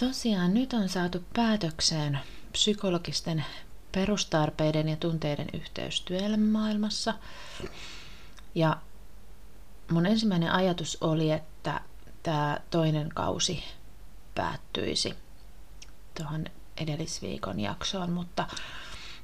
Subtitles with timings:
[0.00, 2.18] Tosiaan nyt on saatu päätökseen
[2.52, 3.44] psykologisten
[3.92, 7.14] perustarpeiden ja tunteiden yhteys työelämämaailmassa.
[8.54, 8.76] Ja
[9.90, 11.80] mun ensimmäinen ajatus oli, että
[12.22, 13.64] tämä toinen kausi
[14.34, 15.14] päättyisi
[16.16, 16.44] tuohon
[16.76, 18.46] edellisviikon jaksoon, mutta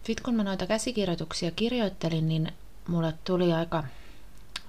[0.02, 2.52] sitten kun mä noita käsikirjoituksia kirjoittelin, niin
[2.88, 3.84] mulle tuli aika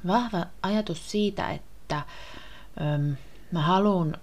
[0.07, 2.01] vahva ajatus siitä, että
[2.81, 3.15] öm,
[3.51, 4.17] mä haluan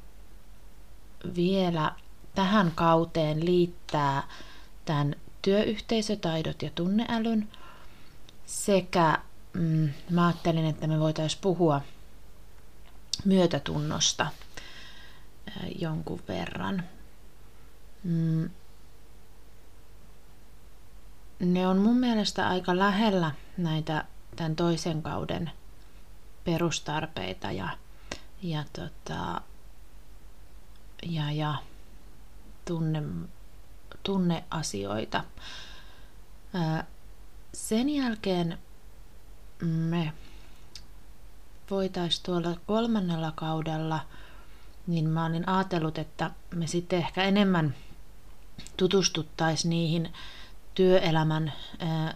[1.35, 1.93] vielä
[2.35, 4.23] tähän kauteen liittää
[4.85, 7.49] tämän työyhteisötaidot ja tunneälyn
[8.47, 9.19] sekä
[9.53, 11.81] mm, mä ajattelin, että me voitaisiin puhua
[13.25, 14.27] myötätunnosta
[15.79, 16.83] jonkun verran.
[18.05, 18.51] Mm.
[21.41, 24.05] Ne on mun mielestä aika lähellä näitä
[24.37, 25.51] tämän toisen kauden
[26.45, 27.69] perustarpeita ja,
[28.43, 29.41] ja, tota,
[31.03, 31.55] ja, ja
[32.65, 33.03] tunne,
[34.03, 35.25] tunneasioita.
[37.55, 38.59] Sen jälkeen
[39.63, 40.13] me
[41.71, 44.01] voitaisiin tuolla kolmannella kaudella,
[44.87, 47.75] niin mä olin ajatellut, että me sitten ehkä enemmän
[48.77, 50.13] tutustuttaisiin niihin
[50.75, 52.15] työelämän ää,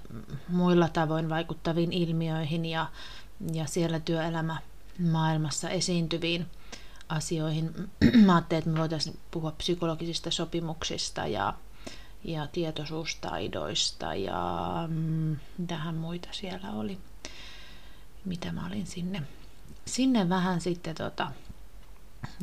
[0.48, 2.86] muilla tavoin vaikuttaviin ilmiöihin ja,
[3.52, 4.56] ja siellä työelämä
[4.98, 6.46] maailmassa esiintyviin
[7.08, 7.90] asioihin.
[8.26, 11.54] Mä ajattelin, että me voitaisiin puhua psykologisista sopimuksista ja,
[12.24, 16.98] ja tietoisuustaidoista ja mm, mitähän muita siellä oli,
[18.24, 19.22] mitä mä olin sinne,
[19.84, 21.32] sinne vähän sitten tota,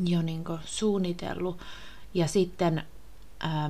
[0.05, 1.59] jo niin suunnitellut.
[2.13, 2.83] Ja sitten
[3.39, 3.69] ää,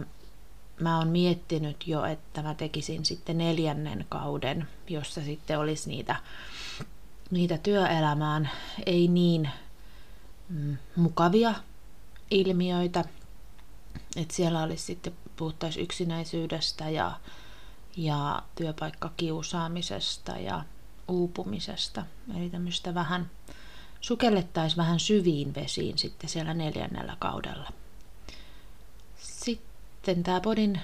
[0.79, 6.15] mä oon miettinyt jo, että mä tekisin sitten neljännen kauden, jossa sitten olisi niitä,
[7.31, 8.49] niitä työelämään
[8.85, 9.49] ei niin
[10.95, 11.53] mukavia
[12.31, 13.05] ilmiöitä.
[14.15, 17.19] Että siellä olisi sitten puhuttaisiin yksinäisyydestä ja,
[17.97, 20.63] ja työpaikkakiusaamisesta ja
[21.07, 22.05] uupumisesta.
[22.37, 23.29] Eli tämmöistä vähän
[24.01, 27.69] sukellettaisiin vähän syviin vesiin sitten siellä neljännellä kaudella.
[29.17, 30.79] Sitten tämä podin,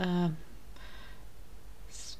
[0.00, 0.30] äh,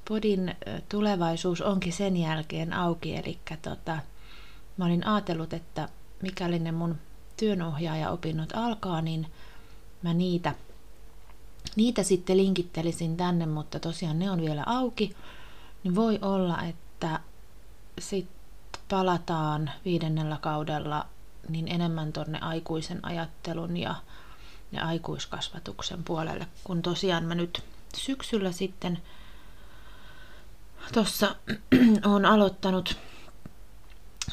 [0.08, 0.54] podin
[0.88, 3.98] tulevaisuus onkin sen jälkeen auki, eli tota,
[4.76, 5.88] mä olin ajatellut, että
[6.22, 6.98] mikäli ne mun
[7.36, 9.26] työnohjaaja-opinnot alkaa, niin
[10.02, 10.54] mä niitä,
[11.76, 15.16] niitä sitten linkittelisin tänne, mutta tosiaan ne on vielä auki,
[15.84, 17.20] niin voi olla, että
[17.98, 18.42] sitten
[18.88, 21.06] palataan viidennellä kaudella
[21.48, 23.94] niin enemmän tuonne aikuisen ajattelun ja,
[24.72, 27.62] ja aikuiskasvatuksen puolelle, kun tosiaan mä nyt
[27.96, 28.98] syksyllä sitten
[30.92, 31.36] tuossa
[32.14, 32.96] on aloittanut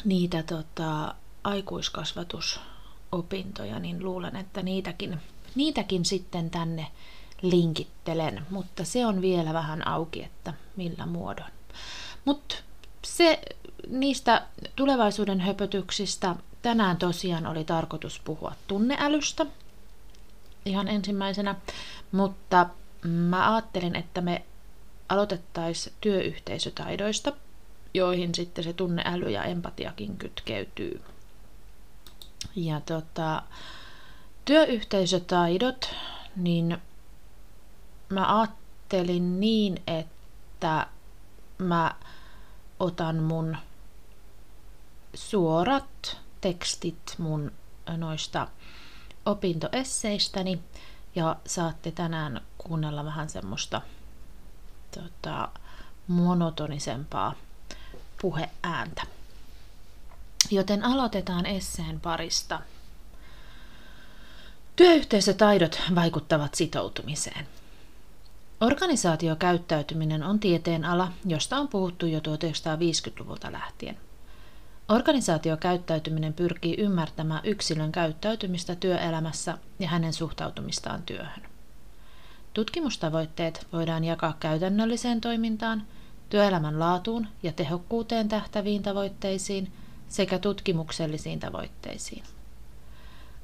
[0.04, 5.20] niitä tota, aikuiskasvatusopintoja, niin luulen, että niitäkin,
[5.54, 6.86] niitäkin sitten tänne
[7.42, 11.50] linkittelen, mutta se on vielä vähän auki, että millä muodon.
[12.24, 12.54] Mutta
[13.04, 13.40] se
[13.88, 14.46] niistä
[14.76, 19.46] tulevaisuuden höpötyksistä tänään tosiaan oli tarkoitus puhua tunneälystä
[20.64, 21.54] ihan ensimmäisenä,
[22.12, 22.66] mutta
[23.02, 24.42] mä ajattelin, että me
[25.08, 27.32] aloitettaisiin työyhteisötaidoista,
[27.94, 31.02] joihin sitten se tunneäly ja empatiakin kytkeytyy.
[32.56, 33.42] Ja tota,
[34.44, 35.94] työyhteisötaidot,
[36.36, 36.78] niin
[38.08, 40.86] mä ajattelin niin, että
[41.58, 41.94] mä
[42.80, 43.56] otan mun
[45.14, 47.52] suorat tekstit mun
[47.96, 48.48] noista
[49.26, 50.62] opintoesseistäni
[51.14, 53.82] ja saatte tänään kuunnella vähän semmoista
[54.90, 55.48] tota,
[56.08, 57.34] monotonisempaa
[58.20, 59.02] puheääntä.
[60.50, 62.60] Joten aloitetaan esseen parista.
[64.76, 67.46] Työyhteisötaidot vaikuttavat sitoutumiseen.
[68.60, 73.96] Organisaatiokäyttäytyminen on tieteen ala, josta on puhuttu jo 1950-luvulta lähtien.
[74.88, 81.42] Organisaatiokäyttäytyminen pyrkii ymmärtämään yksilön käyttäytymistä työelämässä ja hänen suhtautumistaan työhön.
[82.54, 85.82] Tutkimustavoitteet voidaan jakaa käytännölliseen toimintaan,
[86.30, 89.72] työelämän laatuun ja tehokkuuteen tähtäviin tavoitteisiin
[90.08, 92.24] sekä tutkimuksellisiin tavoitteisiin.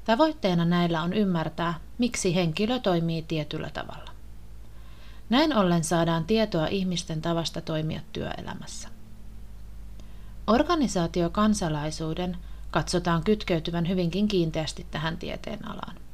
[0.05, 4.11] Tavoitteena näillä on ymmärtää, miksi henkilö toimii tietyllä tavalla.
[5.29, 8.89] Näin ollen saadaan tietoa ihmisten tavasta toimia työelämässä.
[10.47, 12.37] Organisaatiokansalaisuuden
[12.71, 16.06] katsotaan kytkeytyvän hyvinkin kiinteästi tähän tieteen alaan.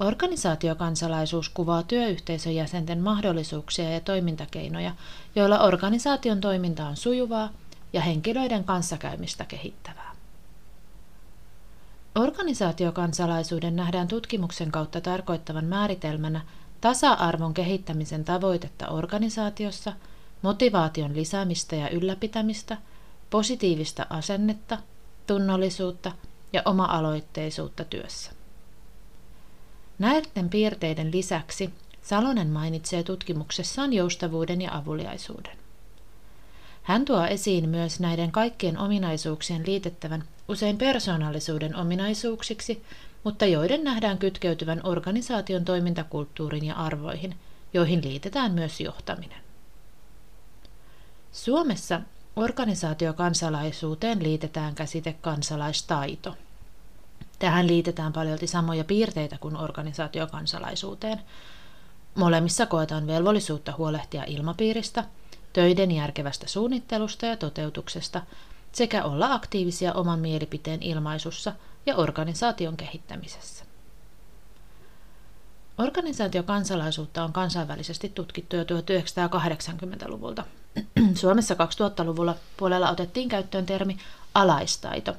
[0.00, 4.94] Organisaatiokansalaisuus kuvaa työyhteisön jäsenten mahdollisuuksia ja toimintakeinoja,
[5.34, 7.50] joilla organisaation toiminta on sujuvaa
[7.92, 10.16] ja henkilöiden kanssakäymistä kehittävää.
[12.14, 16.40] Organisaatiokansalaisuuden nähdään tutkimuksen kautta tarkoittavan määritelmänä
[16.80, 19.92] tasa-arvon kehittämisen tavoitetta organisaatiossa,
[20.42, 22.76] motivaation lisäämistä ja ylläpitämistä,
[23.30, 24.78] positiivista asennetta,
[25.26, 26.12] tunnollisuutta
[26.52, 28.37] ja oma-aloitteisuutta työssä.
[29.98, 31.70] Näiden piirteiden lisäksi
[32.02, 35.58] Salonen mainitsee tutkimuksessaan joustavuuden ja avuliaisuuden.
[36.82, 42.82] Hän tuo esiin myös näiden kaikkien ominaisuuksien liitettävän usein persoonallisuuden ominaisuuksiksi,
[43.24, 47.34] mutta joiden nähdään kytkeytyvän organisaation toimintakulttuuriin ja arvoihin,
[47.74, 49.40] joihin liitetään myös johtaminen.
[51.32, 52.00] Suomessa
[52.36, 56.36] organisaatiokansalaisuuteen liitetään käsite kansalaistaito.
[57.38, 61.20] Tähän liitetään paljolti samoja piirteitä kuin organisaatiokansalaisuuteen.
[62.14, 65.04] Molemmissa koetaan velvollisuutta huolehtia ilmapiiristä–
[65.52, 68.22] töiden järkevästä suunnittelusta ja toteutuksesta
[68.72, 71.52] sekä olla aktiivisia oman mielipiteen ilmaisussa
[71.86, 73.64] ja organisaation kehittämisessä.
[75.78, 80.44] Organisaatiokansalaisuutta on kansainvälisesti tutkittu jo 1980-luvulta.
[81.14, 83.98] Suomessa 2000-luvulla puolella otettiin käyttöön termi
[84.34, 85.16] alaistaito.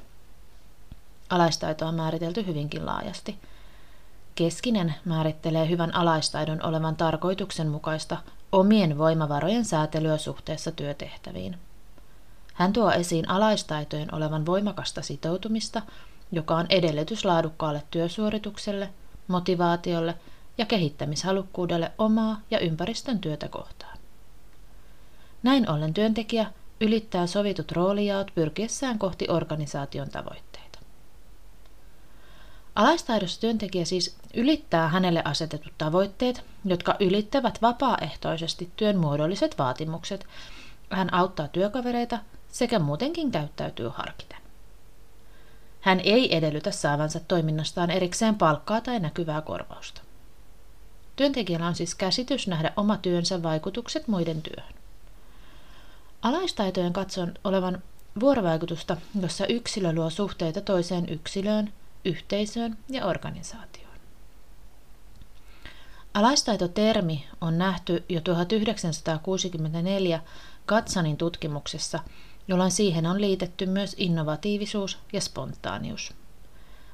[1.30, 3.40] Alaistaito on määritelty hyvinkin laajasti–
[4.40, 8.18] Keskinen määrittelee hyvän alaistaidon olevan tarkoituksenmukaista
[8.52, 11.58] omien voimavarojen säätelyä suhteessa työtehtäviin.
[12.54, 15.82] Hän tuo esiin alaistaitojen olevan voimakasta sitoutumista,
[16.32, 18.90] joka on edellytys laadukkaalle työsuoritukselle,
[19.28, 20.16] motivaatiolle
[20.58, 23.98] ja kehittämishalukkuudelle omaa ja ympäristön työtä kohtaan.
[25.44, 30.49] Näin ollen työntekijä ylittää sovitut roolijaot pyrkiessään kohti organisaation tavoitteita.
[32.80, 40.28] Alaistaidossa työntekijä siis ylittää hänelle asetetut tavoitteet, jotka ylittävät vapaaehtoisesti työn muodolliset vaatimukset.
[40.90, 42.20] Hän auttaa työkavereita
[42.52, 44.38] sekä muutenkin käyttäytyy harkiten.
[45.82, 50.02] Hän ei edellytä saavansa toiminnastaan erikseen palkkaa tai näkyvää korvausta.
[51.16, 54.74] Työntekijällä on siis käsitys nähdä oma työnsä vaikutukset muiden työhön.
[56.22, 57.84] Alaistaitojen katson olevan
[58.20, 61.74] vuorovaikutusta, jossa yksilö luo suhteita toiseen yksilöön
[62.06, 63.90] yhteisöön ja organisaatioon.
[66.14, 70.22] Alaistaitotermi on nähty jo 1964
[70.66, 72.00] Katsanin tutkimuksessa,
[72.48, 76.14] jolloin siihen on liitetty myös innovatiivisuus ja spontaanius.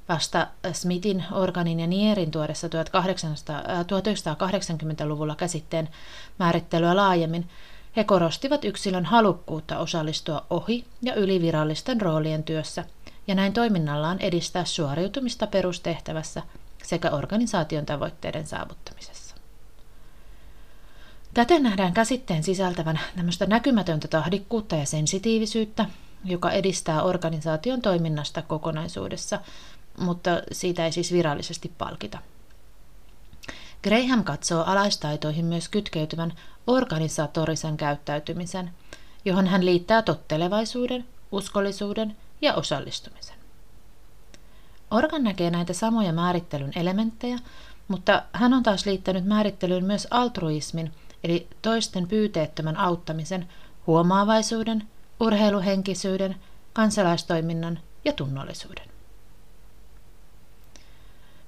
[0.09, 5.89] Vasta Smithin, Organin ja Nierin tuodessa 1980-luvulla käsitteen
[6.39, 7.49] määrittelyä laajemmin,
[7.95, 12.85] he korostivat yksilön halukkuutta osallistua ohi- ja ylivirallisten roolien työssä
[13.27, 16.41] ja näin toiminnallaan edistää suoriutumista perustehtävässä
[16.83, 19.35] sekä organisaation tavoitteiden saavuttamisessa.
[21.33, 25.85] Täten nähdään käsitteen sisältävän tämmöistä näkymätöntä tahdikkuutta ja sensitiivisyyttä,
[26.25, 29.39] joka edistää organisaation toiminnasta kokonaisuudessa,
[29.99, 32.19] mutta siitä ei siis virallisesti palkita.
[33.83, 36.33] Graham katsoo alaistaitoihin myös kytkeytyvän
[36.67, 38.71] organisatorisen käyttäytymisen,
[39.25, 43.35] johon hän liittää tottelevaisuuden, uskollisuuden ja osallistumisen.
[44.91, 47.37] Organ näkee näitä samoja määrittelyn elementtejä,
[47.87, 50.91] mutta hän on taas liittänyt määrittelyyn myös altruismin,
[51.23, 53.49] eli toisten pyyteettömän auttamisen,
[53.87, 54.83] huomaavaisuuden,
[55.19, 56.35] urheiluhenkisyyden,
[56.73, 58.85] kansalaistoiminnan ja tunnollisuuden.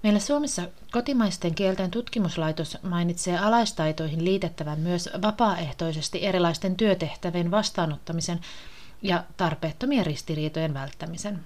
[0.03, 0.61] Meillä Suomessa
[0.91, 8.39] kotimaisten kielten tutkimuslaitos mainitsee alaistaitoihin liitettävän myös vapaaehtoisesti erilaisten työtehtävien vastaanottamisen
[9.01, 11.39] ja tarpeettomien ristiriitojen välttämisen.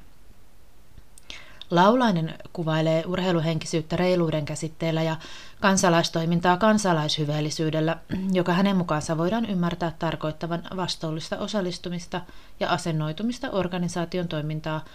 [1.71, 5.15] Laulainen kuvailee urheiluhenkisyyttä reiluuden käsitteellä ja
[5.59, 7.97] kansalaistoimintaa kansalaishyveellisyydellä,
[8.31, 12.21] joka hänen mukaansa voidaan ymmärtää tarkoittavan vastuullista osallistumista
[12.59, 14.85] ja asennoitumista organisaation toimintaa,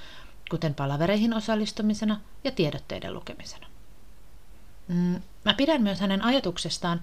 [0.51, 3.67] kuten palavereihin osallistumisena ja tiedotteiden lukemisena.
[4.89, 7.01] Mm, mä pidän myös hänen ajatuksestaan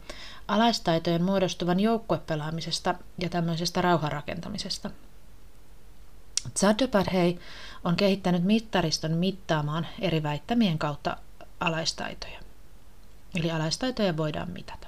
[0.48, 4.89] alaistaitojen muodostuvan joukkuepelaamisesta ja tämmöisestä rauhanrakentamisesta–
[6.59, 7.39] Zadopardhei
[7.83, 11.17] on kehittänyt mittariston mittaamaan eri väittämien kautta
[11.59, 12.39] alaistaitoja.
[13.35, 14.88] Eli alaistaitoja voidaan mitata.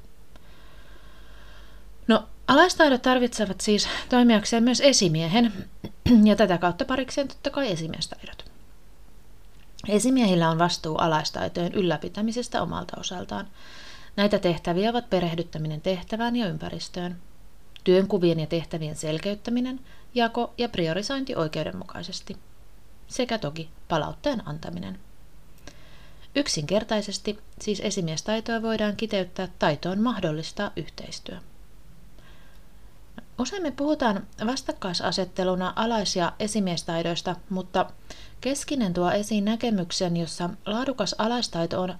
[2.07, 5.53] No, alaistaidot tarvitsevat siis toimijakseen myös esimiehen,
[6.23, 8.45] ja tätä kautta parikseen totta kai esimiestaidot.
[9.87, 13.47] Esimiehillä on vastuu alaistaitojen ylläpitämisestä omalta osaltaan.
[14.15, 17.17] Näitä tehtäviä ovat perehdyttäminen tehtävään ja ympäristöön,
[17.83, 19.79] työnkuvien ja tehtävien selkeyttäminen,
[20.15, 22.37] jako ja priorisointi oikeudenmukaisesti,
[23.07, 24.99] sekä toki palautteen antaminen.
[26.35, 31.37] Yksinkertaisesti siis esimiestaitoa voidaan kiteyttää taitoon mahdollistaa yhteistyö.
[33.39, 37.85] Usein me puhutaan vastakkaisasetteluna alais- ja esimiestaidoista, mutta
[38.45, 41.95] Keskinen tuo esiin näkemyksen, jossa laadukas alaistaito on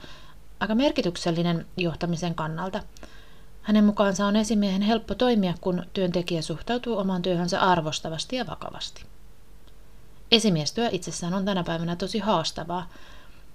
[0.60, 2.84] aika merkityksellinen johtamisen kannalta.
[3.66, 9.06] Hänen mukaansa on esimiehen helppo toimia, kun työntekijä suhtautuu omaan työhönsä arvostavasti ja vakavasti.
[10.32, 12.90] Esimiestyö itsessään on tänä päivänä tosi haastavaa.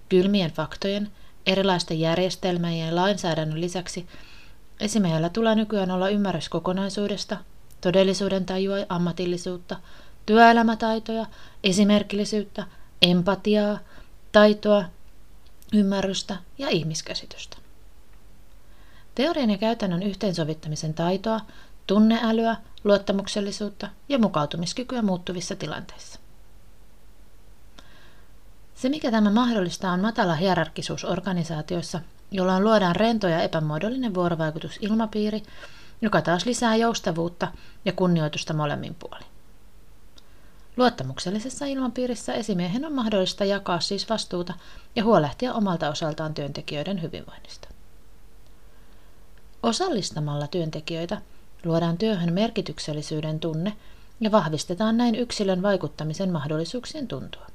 [0.09, 1.11] Kylmien faktojen,
[1.47, 4.07] erilaisten järjestelmien ja lainsäädännön lisäksi
[4.81, 7.37] esimiehellä tulee nykyään olla ymmärrys kokonaisuudesta,
[7.81, 9.77] todellisuuden tajua ja ammatillisuutta,
[10.27, 11.27] työelämätaitoja,
[11.65, 12.67] esimerkillisyyttä,
[13.03, 13.79] empatiaa,
[14.33, 14.85] taitoa,
[15.73, 17.60] ymmärrystä ja ihmiskäsitystä.
[19.15, 21.41] Teorian ja käytännön yhteensovittamisen taitoa,
[21.87, 26.21] tunneälyä, luottamuksellisuutta ja mukautumiskykyä muuttuvissa tilanteissa.
[28.75, 32.01] Se, mikä tämä mahdollistaa, on matala hierarkisuus organisaatioissa,
[32.31, 35.43] jolloin luodaan rento ja epämuodollinen vuorovaikutusilmapiiri,
[36.03, 37.49] joka taas lisää joustavuutta
[37.85, 39.27] ja kunnioitusta molemmin puolin.
[40.77, 44.55] Luottamuksellisessa ilmapiirissä esimiehen on mahdollista jakaa siis vastuuta
[44.97, 47.69] ja huolehtia omalta osaltaan työntekijöiden hyvinvoinnista.
[49.63, 51.23] Osallistamalla työntekijöitä
[51.65, 53.77] luodaan työhön merkityksellisyyden tunne
[54.21, 57.47] ja vahvistetaan näin yksilön vaikuttamisen mahdollisuuksien tuntua.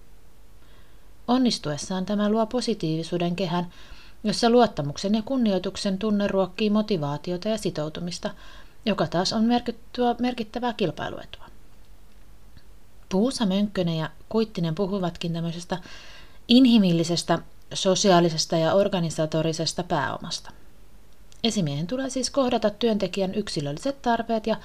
[1.27, 3.67] Onnistuessaan tämä luo positiivisuuden kehän,
[4.23, 8.29] jossa luottamuksen ja kunnioituksen tunne ruokkii motivaatiota ja sitoutumista,
[8.85, 9.43] joka taas on
[10.19, 11.45] merkittävää kilpailuetua.
[13.09, 15.77] Puusa Mönkkönen ja Kuittinen puhuvatkin tämmöisestä
[16.47, 17.39] inhimillisestä,
[17.73, 20.51] sosiaalisesta ja organisatorisesta pääomasta.
[21.45, 24.57] Esimiehen tulee siis kohdata työntekijän yksilölliset tarpeet ja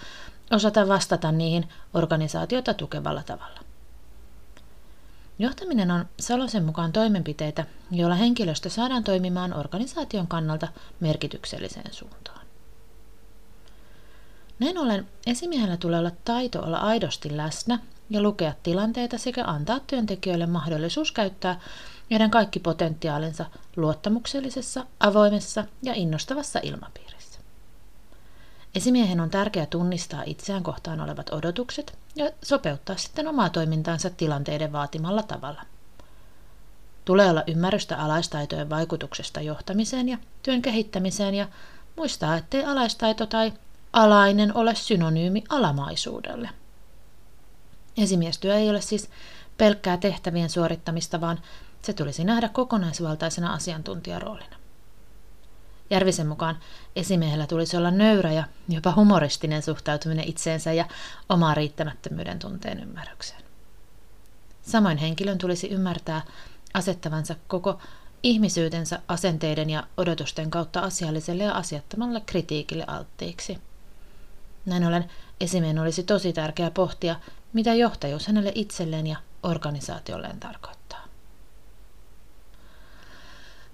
[0.50, 3.60] osata vastata niihin organisaatiota tukevalla tavalla.
[5.38, 10.68] Johtaminen on Salosen mukaan toimenpiteitä, joilla henkilöstö saadaan toimimaan organisaation kannalta
[11.00, 12.46] merkitykselliseen suuntaan.
[14.58, 17.78] Näin ollen esimiehellä tulee olla taito olla aidosti läsnä
[18.10, 21.60] ja lukea tilanteita sekä antaa työntekijöille mahdollisuus käyttää
[22.10, 23.44] heidän kaikki potentiaalinsa
[23.76, 27.40] luottamuksellisessa, avoimessa ja innostavassa ilmapiirissä.
[28.74, 35.22] Esimiehen on tärkeää tunnistaa itseään kohtaan olevat odotukset ja sopeuttaa sitten omaa toimintaansa tilanteiden vaatimalla
[35.22, 35.62] tavalla.
[37.04, 41.48] Tulee olla ymmärrystä alaistaitojen vaikutuksesta johtamiseen ja työn kehittämiseen ja
[41.96, 43.52] muistaa, ettei alaistaito tai
[43.92, 46.50] alainen ole synonyymi alamaisuudelle.
[47.98, 49.10] Esimiestyö ei ole siis
[49.58, 51.40] pelkkää tehtävien suorittamista, vaan
[51.82, 54.56] se tulisi nähdä kokonaisvaltaisena asiantuntijaroolina.
[55.90, 56.58] Järvisen mukaan
[56.96, 60.84] esimiehellä tulisi olla nöyrä ja jopa humoristinen suhtautuminen itseensä ja
[61.28, 63.42] omaa riittämättömyyden tunteen ymmärrykseen.
[64.62, 66.22] Samoin henkilön tulisi ymmärtää
[66.74, 67.80] asettavansa koko
[68.22, 73.58] ihmisyytensä asenteiden ja odotusten kautta asialliselle ja asiattomalle kritiikille alttiiksi.
[74.66, 75.10] Näin ollen
[75.40, 77.16] esimiehen olisi tosi tärkeää pohtia,
[77.52, 80.79] mitä johtajuus hänelle itselleen ja organisaatiolleen tarkoittaa.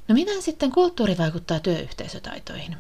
[0.09, 2.77] No miten sitten kulttuuri vaikuttaa työyhteisötaitoihin?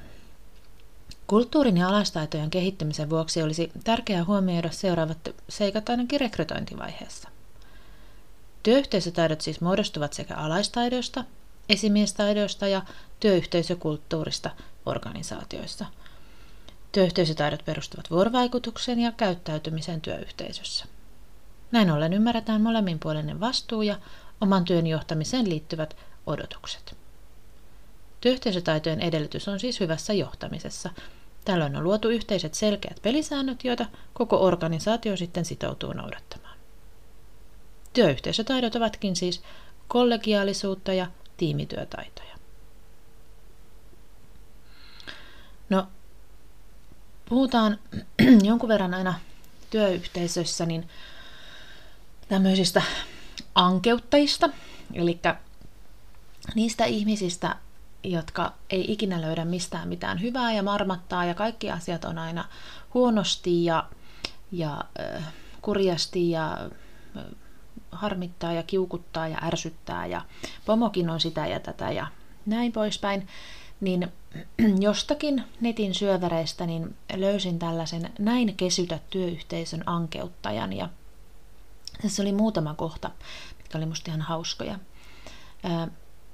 [1.26, 5.18] Kulttuurin ja alastaitojen kehittymisen vuoksi olisi tärkeää huomioida seuraavat
[5.49, 7.28] seikat ainakin rekrytointivaiheessa.
[8.62, 11.25] Työyhteisötaidot siis muodostuvat sekä alaistaidoista,
[11.68, 12.83] esimiestaidoista ja
[13.21, 14.50] työyhteisökulttuurista
[14.87, 15.87] organisaatioissa–
[16.97, 20.85] Työyhteisötaidot perustuvat vuorovaikutukseen ja käyttäytymiseen työyhteisössä.
[21.73, 23.97] Näin ollen ymmärretään molemminpuolinen vastuu ja
[24.40, 26.97] oman työn johtamiseen liittyvät odotukset.
[28.26, 30.90] Työyhteisötaitojen edellytys on siis hyvässä johtamisessa.
[31.45, 36.59] Tällöin on luotu yhteiset selkeät pelisäännöt, joita koko organisaatio sitten sitoutuu noudattamaan.
[37.92, 39.42] Työyhteisötaidot ovatkin siis
[39.88, 41.06] kollegiaalisuutta ja
[41.37, 42.37] tiimityötaitoja.
[45.71, 45.87] No,
[47.28, 47.78] puhutaan
[48.49, 49.14] jonkun verran aina
[49.71, 50.88] työyhteisössä niin
[52.28, 52.83] tämmöisistä
[53.54, 54.50] ankeuttajista,
[54.95, 55.21] eli
[56.54, 57.56] niistä ihmisistä,
[58.05, 62.45] jotka ei ikinä löydä mistään mitään hyvää ja marmattaa ja kaikki asiat on aina
[62.95, 63.88] huonosti ja,
[64.53, 65.23] ja äh,
[65.62, 66.59] kurjasti ja
[67.17, 67.25] äh,
[67.93, 70.23] harmittaa ja kiukuttaa ja ärsyttää ja
[70.67, 72.07] pomokin on sitä ja tätä ja
[72.47, 73.29] näin poispäin,
[73.81, 74.12] niin
[74.88, 80.88] jostakin netin syövereistä niin löysin tällaisen näin kesytä työyhteisön ankeuttajan ja
[82.03, 83.11] tässä oli muutama kohta,
[83.59, 84.79] mitkä oli musta ihan hauskoja.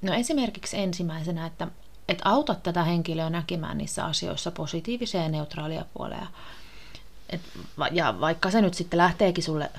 [0.02, 1.68] No esimerkiksi ensimmäisenä, että,
[2.08, 6.26] että autat tätä henkilöä näkemään niissä asioissa positiivisia ja neutraalia puolia.
[7.30, 7.40] Et,
[7.90, 9.70] ja vaikka se nyt sitten lähteekin sulle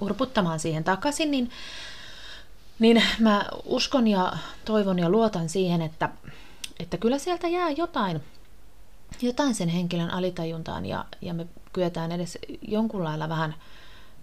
[0.00, 1.50] urputtamaan siihen takaisin, niin,
[2.78, 4.32] niin mä uskon ja
[4.64, 6.08] toivon ja luotan siihen, että,
[6.78, 8.22] että kyllä sieltä jää jotain,
[9.22, 12.38] jotain sen henkilön alitajuntaan ja, ja me kyetään edes
[12.68, 13.54] jonkun lailla vähän,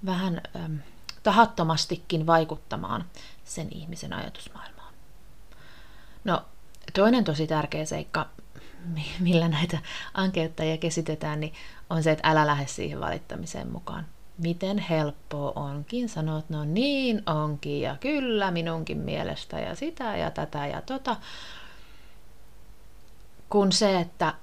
[0.05, 0.75] vähän ähm,
[1.24, 3.05] tahattomastikin vaikuttamaan
[3.43, 4.71] sen ihmisen ajatusmaailmaan.
[6.24, 6.46] No,
[6.94, 8.30] toinen tosi tärkeä seikka,
[9.20, 9.78] millä näitä
[10.13, 11.54] ankeuttajia kesitetään, niin
[11.90, 14.06] on se, että älä lähde siihen valittamiseen mukaan.
[14.38, 20.32] Miten helppoa onkin sanoa, että no niin onkin ja kyllä minunkin mielestä ja sitä ja
[20.32, 21.16] tätä ja tota.
[23.50, 24.34] Kun se, että,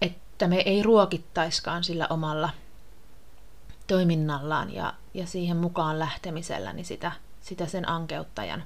[0.00, 2.50] että me ei ruokittaiskaan sillä omalla
[3.86, 8.64] toiminnallaan ja, ja siihen mukaan lähtemisellä niin sitä, sitä sen ankeuttajan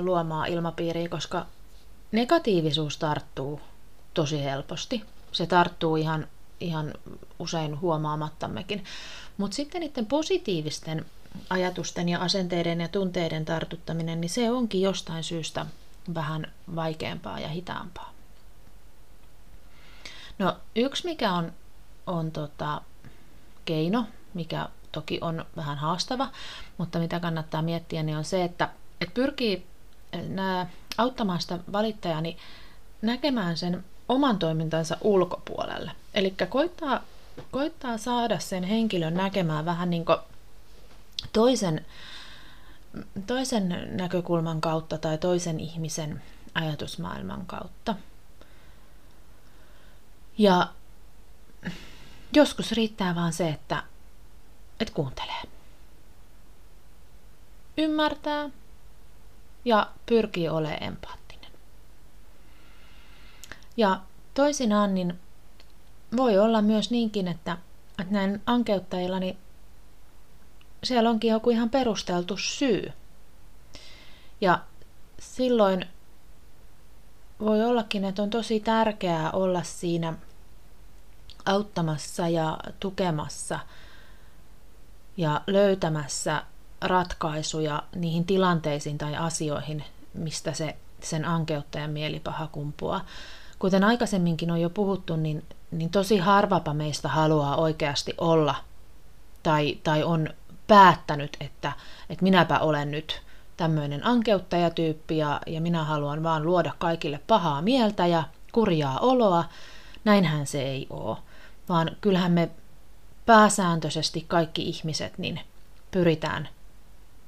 [0.00, 1.46] luomaa ilmapiiriä, koska
[2.12, 3.60] negatiivisuus tarttuu
[4.14, 5.04] tosi helposti.
[5.32, 6.26] Se tarttuu ihan,
[6.60, 6.94] ihan
[7.38, 8.84] usein huomaamattammekin.
[9.36, 11.06] Mutta sitten niiden positiivisten
[11.50, 15.66] ajatusten ja asenteiden ja tunteiden tartuttaminen, niin se onkin jostain syystä
[16.14, 18.12] vähän vaikeampaa ja hitaampaa.
[20.38, 21.52] No yksi mikä on,
[22.06, 22.80] on tota,
[23.64, 26.28] keino, mikä toki on vähän haastava,
[26.78, 28.68] mutta mitä kannattaa miettiä, niin on se, että,
[29.02, 29.66] että pyrkii
[30.28, 30.66] nämä
[30.98, 32.36] auttamaan sitä valittajani
[33.02, 35.92] näkemään sen oman toimintansa ulkopuolelle.
[36.14, 37.02] Eli koittaa,
[37.50, 40.18] koittaa saada sen henkilön näkemään vähän niin kuin
[41.32, 41.86] toisen,
[43.26, 46.22] toisen näkökulman kautta tai toisen ihmisen
[46.54, 47.94] ajatusmaailman kautta.
[50.38, 50.68] Ja
[52.32, 53.82] joskus riittää vaan se, että,
[54.80, 55.42] että kuuntelee.
[57.76, 58.50] Ymmärtää
[59.64, 61.52] ja pyrkii olemaan empaattinen.
[63.76, 64.00] Ja
[64.34, 65.20] toisinaan niin
[66.16, 67.58] voi olla myös niinkin, että,
[68.00, 69.38] että näin ankeuttajilla niin
[70.84, 72.92] siellä onkin joku ihan perusteltu syy.
[74.40, 74.60] Ja
[75.18, 75.88] silloin
[77.40, 80.14] voi ollakin, että on tosi tärkeää olla siinä
[81.46, 83.58] auttamassa ja tukemassa
[85.16, 86.42] ja löytämässä
[86.82, 93.04] ratkaisuja niihin tilanteisiin tai asioihin, mistä se sen ankeuttajan mielipaha kumpuaa.
[93.58, 98.54] Kuten aikaisemminkin on jo puhuttu, niin, niin tosi harvapa meistä haluaa oikeasti olla
[99.42, 100.28] tai, tai on
[100.66, 101.72] päättänyt, että,
[102.10, 103.22] että minäpä olen nyt
[103.56, 109.44] tämmöinen ankeuttajatyyppi ja, ja minä haluan vaan luoda kaikille pahaa mieltä ja kurjaa oloa.
[110.04, 111.16] Näinhän se ei ole,
[111.68, 112.50] vaan kyllähän me
[113.26, 115.40] pääsääntöisesti kaikki ihmiset niin
[115.90, 116.48] pyritään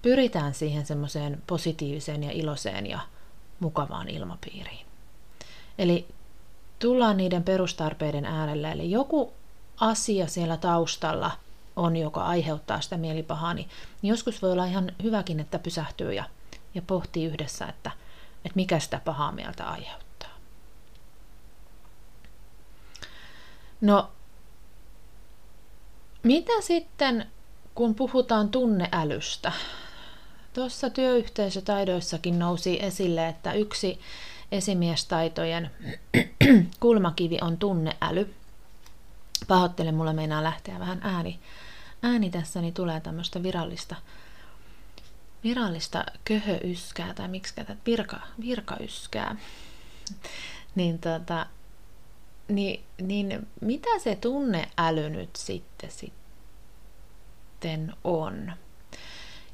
[0.04, 2.98] pyritään siihen semmoiseen positiiviseen ja iloiseen ja
[3.60, 4.86] mukavaan ilmapiiriin.
[5.78, 6.08] Eli
[6.78, 9.32] tullaan niiden perustarpeiden äärelle, eli joku
[9.80, 11.30] asia siellä taustalla
[11.76, 13.68] on, joka aiheuttaa sitä mielipahaa, niin
[14.02, 16.24] joskus voi olla ihan hyväkin, että pysähtyy ja,
[16.74, 17.90] ja pohtii yhdessä, että,
[18.36, 20.30] että mikä sitä pahaa mieltä aiheuttaa.
[23.80, 24.10] No,
[26.22, 27.30] mitä sitten,
[27.74, 29.52] kun puhutaan tunneälystä?
[30.54, 34.00] Tuossa työyhteisötaidoissakin nousi esille, että yksi
[34.52, 35.70] esimiestaitojen
[36.80, 38.34] kulmakivi on tunneäly.
[39.48, 41.40] Pahoittelen, mulla meinaa lähteä vähän ääni,
[42.02, 43.96] ääni tässä, niin tulee tämmöistä virallista,
[45.44, 49.36] virallista köhöyskää, tai miksi tätä virka, virkayskää.
[50.74, 51.46] niin, tota,
[52.48, 58.52] niin, niin mitä se tunneäly nyt sitten, sitten on?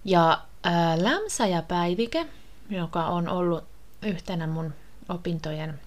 [0.05, 0.50] Ja
[0.96, 2.27] Lämsä ja Päivike,
[2.70, 3.64] joka on ollut
[4.03, 4.75] yhtenä mun
[5.09, 5.81] opintojen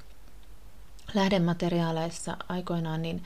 [1.14, 3.24] lähdemateriaaleissa aikoinaan, niin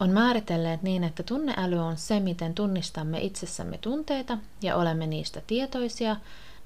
[0.00, 6.16] on määritelleet niin, että tunneäly on se, miten tunnistamme itsessämme tunteita ja olemme niistä tietoisia.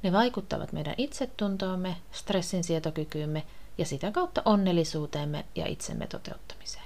[0.03, 3.45] Ne vaikuttavat meidän itsetuntoomme, stressin sietokykyymme
[3.79, 6.85] ja sitä kautta onnellisuuteemme ja itsemme toteuttamiseen.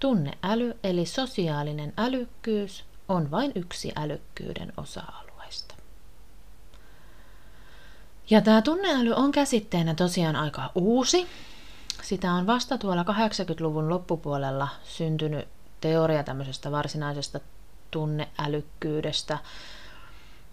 [0.00, 5.29] Tunneäly eli sosiaalinen älykkyys on vain yksi älykkyyden osa-alue.
[8.30, 11.26] Ja tämä tunneäly on käsitteenä tosiaan aika uusi.
[12.02, 15.48] Sitä on vasta tuolla 80-luvun loppupuolella syntynyt
[15.80, 17.40] teoria tämmöisestä varsinaisesta
[17.90, 19.38] tunneälykkyydestä.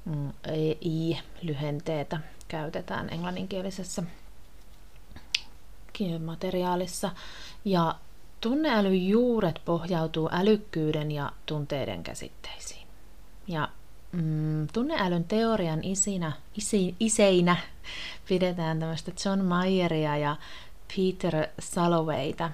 [0.05, 0.33] Mm,
[0.81, 4.03] I-lyhenteetä käytetään englanninkielisessä
[6.25, 7.11] materiaalissa.
[7.65, 7.95] Ja
[8.41, 12.87] tunneälyn juuret pohjautuu älykkyyden ja tunteiden käsitteisiin.
[13.47, 13.69] Ja
[14.17, 17.57] mm, tunneälyn teorian isinä, isi, iseinä
[18.27, 20.35] pidetään tämmöistä John Mayeria ja
[20.87, 22.51] Peter Saloveyta.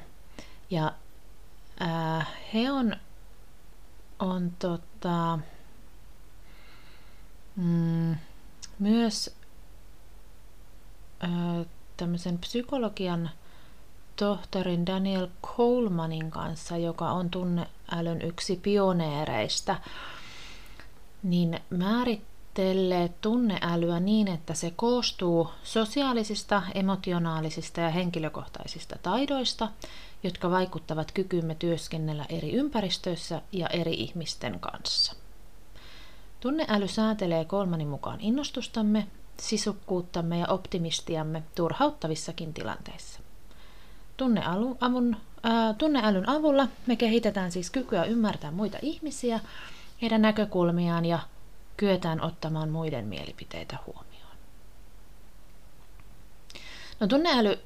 [0.69, 0.93] Ja
[1.81, 2.95] äh, he on,
[4.19, 5.39] on tota,
[7.55, 8.15] mm,
[8.79, 9.35] myös
[11.23, 11.65] äh,
[11.97, 13.29] tämmöisen psykologian
[14.15, 19.75] tohtorin Daniel Colemanin kanssa, joka on tunneälyn yksi pioneereista,
[21.23, 29.69] niin määrittelleet tunneälyä niin, että se koostuu sosiaalisista, emotionaalisista ja henkilökohtaisista taidoista,
[30.23, 35.15] jotka vaikuttavat kykymme työskennellä eri ympäristöissä ja eri ihmisten kanssa.
[36.39, 39.07] Tunneäly säätelee kolmanin mukaan innostustamme,
[39.39, 43.19] sisukkuuttamme ja optimistiamme turhauttavissakin tilanteissa.
[45.77, 49.39] Tunneälyn avulla me kehitetään siis kykyä ymmärtää muita ihmisiä,
[50.03, 51.19] heidän näkökulmiaan ja
[51.77, 54.37] kyetään ottamaan muiden mielipiteitä huomioon.
[56.99, 57.59] No, tunneäly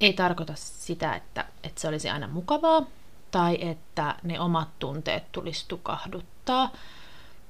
[0.00, 2.82] ei tarkoita sitä, että, että se olisi aina mukavaa
[3.30, 6.70] tai että ne omat tunteet tulisi tukahduttaa,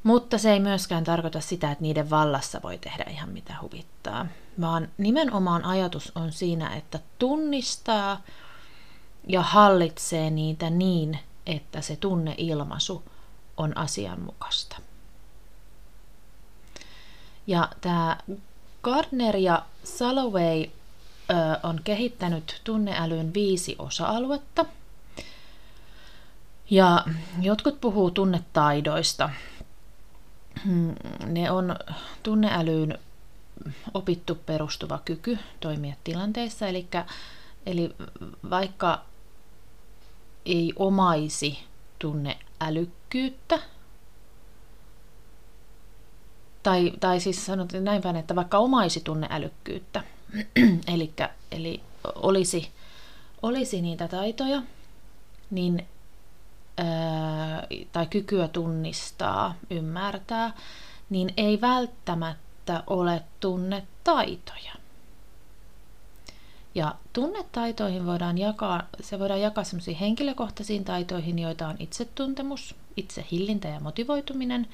[0.03, 4.27] mutta se ei myöskään tarkoita sitä, että niiden vallassa voi tehdä ihan mitä huvittaa,
[4.61, 8.21] vaan nimenomaan ajatus on siinä, että tunnistaa
[9.29, 13.05] ja hallitsee niitä niin, että se tunneilmaisu
[13.61, 14.77] on asianmukaista.
[17.47, 18.17] Ja tämä
[18.83, 20.65] Gardner ja Saloway
[21.63, 24.67] on kehittänyt tunneälyn viisi osa-aluetta.
[26.71, 27.05] Ja
[27.41, 29.31] jotkut puhuu tunnetaidoista.
[31.27, 31.77] Ne on
[32.23, 32.99] tunneälyyn
[33.95, 36.87] opittu perustuva kyky toimia tilanteissa, eli,
[37.67, 37.95] eli
[38.51, 39.05] vaikka
[40.47, 41.59] ei omaisi
[42.61, 43.59] tunneälykkyyttä,
[46.63, 50.03] tai, tai siis sanotaan näin päin, että vaikka omaisi tunneälykkyyttä,
[50.95, 51.13] eli,
[51.53, 51.81] eli
[52.15, 52.71] olisi,
[53.43, 54.63] olisi niitä taitoja,
[55.51, 55.87] niin,
[56.79, 60.53] ää, tai kykyä tunnistaa, ymmärtää,
[61.11, 64.80] niin ei välttämättä ole tunnetaitoja.
[66.75, 73.81] Ja tunnetaitoihin voidaan jakaa, se voidaan jakaa sellaisiin henkilökohtaisiin taitoihin, joita on itsetuntemus, itsehillintä ja
[73.81, 74.69] motivoituminen,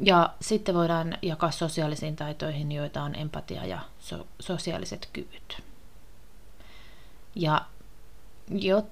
[0.00, 5.62] ja sitten voidaan jakaa sosiaalisiin taitoihin, joita on empatia ja so- sosiaaliset kyvyt.
[7.34, 7.66] Ja
[8.50, 8.86] jo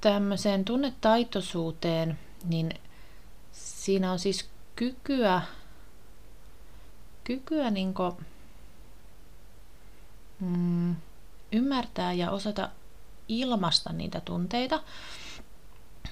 [0.00, 2.70] tämmöiseen tunnetaitoisuuteen, niin
[3.52, 5.42] siinä on siis kykyä,
[7.24, 8.12] kykyä niin kuin,
[10.42, 10.96] mm,
[11.52, 12.68] ymmärtää ja osata
[13.28, 14.82] ilmasta niitä tunteita.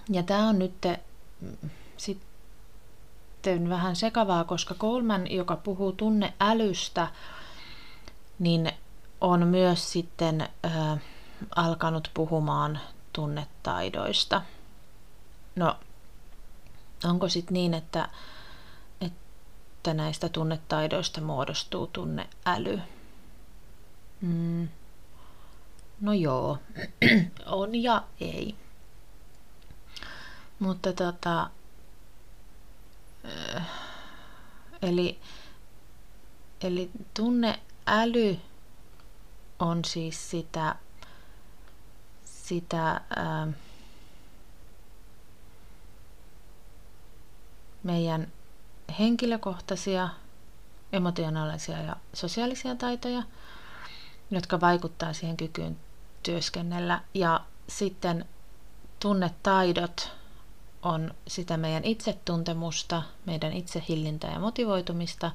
[0.08, 0.74] Ja tämä on nyt
[1.40, 2.20] mm, sit
[3.40, 7.08] sitten vähän sekavaa, koska Coleman, joka puhuu tunneälystä,
[8.38, 8.72] niin
[9.20, 10.98] on myös sitten äh,
[11.56, 12.80] alkanut puhumaan
[13.12, 14.42] tunnetaidoista.
[15.56, 15.76] No,
[17.04, 18.08] onko sitten niin, että,
[19.00, 22.80] että näistä tunnetaidoista muodostuu tunneäly?
[24.20, 24.68] Mm.
[26.00, 26.58] No joo,
[27.46, 28.54] on ja ei.
[30.58, 31.50] Mutta tota,
[34.82, 35.18] Eli,
[36.60, 38.38] eli tunneäly
[39.58, 40.76] on siis sitä,
[42.24, 43.48] sitä ää,
[47.82, 48.32] meidän
[48.98, 50.08] henkilökohtaisia,
[50.92, 53.22] emotionaalisia ja sosiaalisia taitoja,
[54.30, 55.76] jotka vaikuttaa siihen kykyyn
[56.22, 57.00] työskennellä.
[57.14, 58.24] Ja sitten
[59.00, 60.12] tunnetaidot
[60.82, 65.30] on sitä meidän itsetuntemusta, meidän itsehillintää ja motivoitumista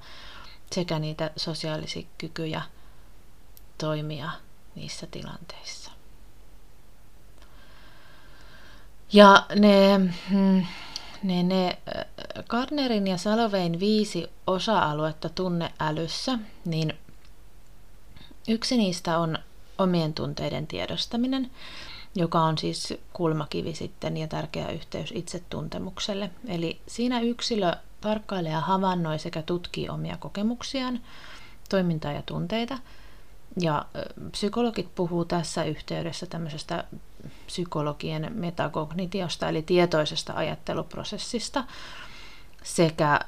[0.72, 2.62] sekä niitä sosiaalisia kykyjä
[3.78, 4.32] toimia
[4.76, 5.92] niissä tilanteissa.
[9.14, 9.98] Ja ne,
[10.30, 10.66] mm,
[11.24, 11.78] ne, ne
[12.50, 16.94] Gardnerin ja Salovein viisi osa-aluetta tunneälyssä, niin
[18.48, 19.38] yksi niistä on
[19.78, 21.52] omien tunteiden tiedostaminen
[22.16, 26.30] joka on siis kulmakivi sitten ja tärkeä yhteys itsetuntemukselle.
[26.48, 31.00] Eli siinä yksilö tarkkailee ja havainnoi sekä tutkii omia kokemuksiaan,
[31.70, 32.78] toimintaa ja tunteita.
[33.62, 33.86] Ja
[34.32, 36.84] psykologit puhuu tässä yhteydessä tämmöisestä
[37.46, 41.64] psykologien metakognitiosta, eli tietoisesta ajatteluprosessista.
[42.64, 43.20] Sekä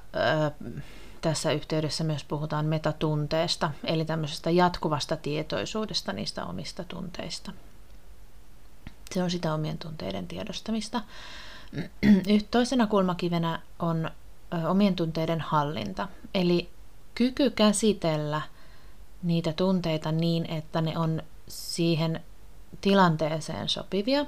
[1.21, 7.51] tässä yhteydessä myös puhutaan metatunteesta, eli tämmöisestä jatkuvasta tietoisuudesta niistä omista tunteista.
[9.11, 11.01] Se on sitä omien tunteiden tiedostamista.
[12.51, 14.11] Toisena kulmakivenä on
[14.69, 16.69] omien tunteiden hallinta, eli
[17.15, 18.41] kyky käsitellä
[19.23, 22.23] niitä tunteita niin, että ne on siihen
[22.81, 24.25] tilanteeseen sopivia.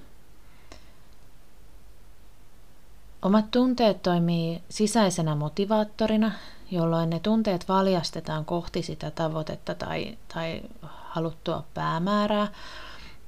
[3.30, 6.32] Omat tunteet toimii sisäisenä motivaattorina,
[6.72, 12.48] jolloin ne tunteet valjastetaan kohti sitä tavoitetta tai, tai haluttua päämäärää,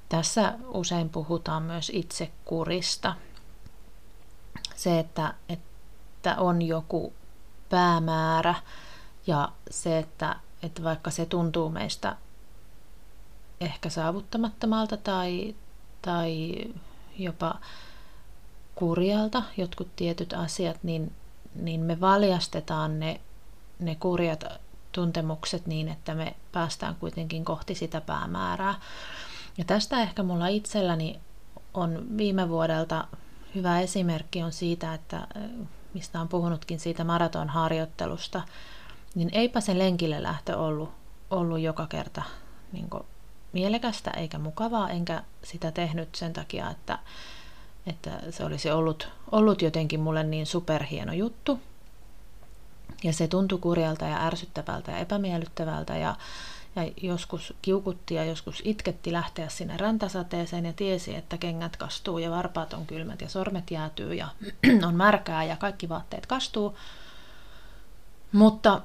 [0.10, 3.14] Tässä usein puhutaan myös itsekurista.
[4.76, 7.14] Se, että, että on joku
[7.70, 8.56] päämäärä
[9.28, 12.16] ja se, että, että vaikka se tuntuu meistä
[13.60, 15.56] ehkä saavuttamattomalta tai,
[16.02, 16.56] tai
[17.18, 17.56] jopa
[18.82, 21.12] kurjalta, jotkut tietyt asiat, niin,
[21.56, 23.22] niin me valjastetaan ne,
[23.80, 24.44] ne kurjat
[24.92, 28.76] tuntemukset niin, että me päästään kuitenkin kohti sitä päämäärää.
[29.58, 31.20] Ja tästä ehkä mulla itselläni
[31.74, 33.08] on viime vuodelta
[33.56, 35.28] hyvä esimerkki on siitä, että
[35.94, 38.42] mistä on puhunutkin siitä maratonharjoittelusta,
[39.16, 40.92] niin eipä se lenkille lähtö ollut,
[41.30, 42.24] ollut joka kerta
[42.72, 42.90] niin
[43.54, 47.00] mielekästä eikä mukavaa, enkä sitä tehnyt sen takia, että,
[47.88, 51.60] että se olisi ollut, ollut jotenkin mulle niin superhieno juttu.
[53.04, 56.16] Ja se tuntui kurjalta ja ärsyttävältä ja epämiellyttävältä ja,
[56.76, 62.32] ja joskus kiukutti ja joskus itketti lähteä sinne räntäsateeseen ja tiesi, että kengät kastuu ja
[62.32, 64.28] varpaat on kylmät ja sormet jäätyy ja
[64.88, 66.78] on märkää ja kaikki vaatteet kastuu.
[68.32, 68.82] Mutta,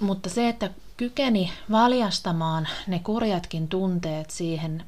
[0.00, 4.84] mutta se, että kykeni valjastamaan ne kurjatkin tunteet siihen,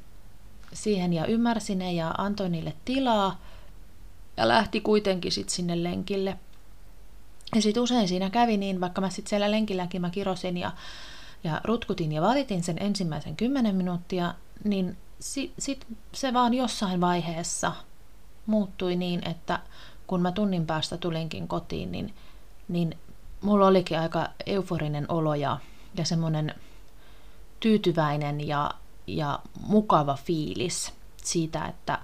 [0.73, 3.41] siihen ja ymmärsi ne ja antoi niille tilaa
[4.37, 6.39] ja lähti kuitenkin sitten sinne lenkille.
[7.55, 10.73] Ja sitten usein siinä kävi niin, vaikka mä sitten siellä lenkilläkin mä kirosin ja,
[11.45, 17.73] ja rutkutin ja valitin sen ensimmäisen kymmenen minuuttia, niin sitten sit se vaan jossain vaiheessa
[18.47, 19.61] muuttui niin, että
[20.07, 22.15] kun mä tunnin päästä tulinkin kotiin, niin,
[22.69, 22.99] niin
[23.41, 25.59] mulla olikin aika euforinen olo ja
[25.97, 26.55] ja semmoinen
[27.61, 28.71] tyytyväinen ja,
[29.07, 31.99] ja mukava fiilis siitä, että,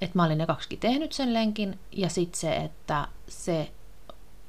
[0.00, 3.72] että mä olin ne kaksi tehnyt sen lenkin ja sitten se, että se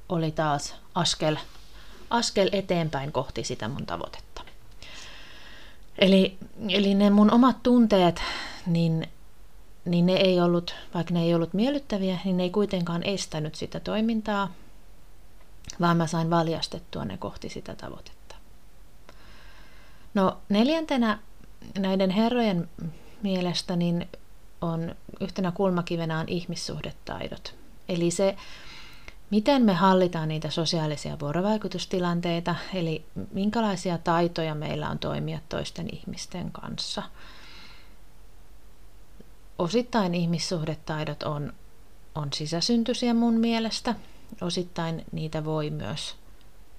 [0.10, 1.38] oli taas askel,
[2.10, 4.42] askel eteenpäin kohti sitä mun tavoitetta.
[5.98, 6.38] Eli,
[6.70, 8.22] eli ne mun omat tunteet,
[8.66, 9.08] niin,
[9.86, 13.80] niin ne ei ollut, vaikka ne ei ollut miellyttäviä, niin ne ei kuitenkaan estänyt sitä
[13.80, 14.54] toimintaa,
[15.82, 18.36] vaan mä sain valjastettua ne kohti sitä tavoitetta.
[20.14, 21.20] No neljäntenä
[21.80, 22.70] näiden herrojen
[23.24, 24.08] mielestä niin
[24.62, 27.56] on yhtenä kulmakivenä on ihmissuhdetaidot.
[27.90, 28.36] Eli se,
[29.30, 37.04] miten me hallitaan niitä sosiaalisia vuorovaikutustilanteita, eli minkälaisia taitoja meillä on toimia toisten ihmisten kanssa.
[39.60, 41.54] Osittain ihmissuhdetaidot on,
[42.16, 43.96] on sisäsyntyisiä mun mielestä,
[44.42, 46.16] osittain niitä voi myös,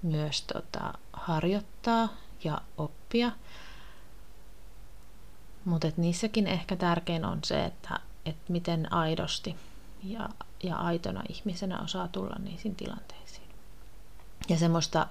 [0.01, 2.09] myös tota, harjoittaa
[2.43, 3.31] ja oppia.
[5.65, 9.55] Mutta niissäkin ehkä tärkein on se, että et miten aidosti
[10.03, 10.29] ja,
[10.63, 13.47] ja aitona ihmisenä osaa tulla niihin tilanteisiin.
[14.49, 15.07] Ja semmoista,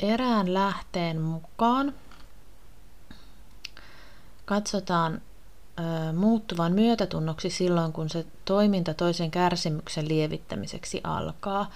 [0.00, 1.94] erään lähteen mukaan
[4.44, 5.20] katsotaan,
[6.16, 11.70] muuttuvan myötätunnoksi silloin, kun se toiminta toisen kärsimyksen lievittämiseksi alkaa.